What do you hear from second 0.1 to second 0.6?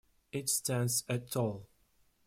It